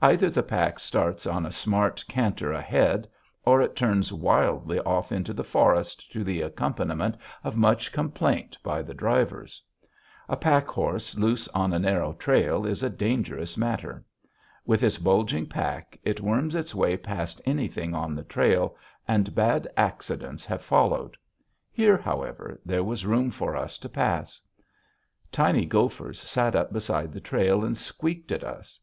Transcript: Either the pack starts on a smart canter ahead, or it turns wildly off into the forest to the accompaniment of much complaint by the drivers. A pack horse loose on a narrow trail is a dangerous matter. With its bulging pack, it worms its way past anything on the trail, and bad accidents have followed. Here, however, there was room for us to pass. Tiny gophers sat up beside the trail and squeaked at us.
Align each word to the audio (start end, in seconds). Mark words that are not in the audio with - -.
Either 0.00 0.30
the 0.30 0.42
pack 0.42 0.78
starts 0.78 1.26
on 1.26 1.44
a 1.44 1.52
smart 1.52 2.02
canter 2.08 2.52
ahead, 2.54 3.06
or 3.44 3.60
it 3.60 3.76
turns 3.76 4.10
wildly 4.10 4.78
off 4.80 5.12
into 5.12 5.34
the 5.34 5.44
forest 5.44 6.10
to 6.10 6.24
the 6.24 6.40
accompaniment 6.40 7.18
of 7.44 7.54
much 7.54 7.92
complaint 7.92 8.56
by 8.62 8.80
the 8.80 8.94
drivers. 8.94 9.62
A 10.26 10.38
pack 10.38 10.68
horse 10.68 11.18
loose 11.18 11.48
on 11.48 11.74
a 11.74 11.78
narrow 11.78 12.14
trail 12.14 12.64
is 12.64 12.82
a 12.82 12.88
dangerous 12.88 13.58
matter. 13.58 14.02
With 14.64 14.82
its 14.82 14.96
bulging 14.96 15.46
pack, 15.46 15.98
it 16.02 16.22
worms 16.22 16.54
its 16.54 16.74
way 16.74 16.96
past 16.96 17.42
anything 17.44 17.94
on 17.94 18.14
the 18.14 18.24
trail, 18.24 18.74
and 19.06 19.34
bad 19.34 19.68
accidents 19.76 20.46
have 20.46 20.62
followed. 20.62 21.14
Here, 21.70 21.98
however, 21.98 22.58
there 22.64 22.82
was 22.84 23.04
room 23.04 23.30
for 23.30 23.54
us 23.54 23.76
to 23.80 23.90
pass. 23.90 24.40
Tiny 25.30 25.66
gophers 25.66 26.18
sat 26.18 26.56
up 26.56 26.72
beside 26.72 27.12
the 27.12 27.20
trail 27.20 27.66
and 27.66 27.76
squeaked 27.76 28.32
at 28.32 28.42
us. 28.42 28.80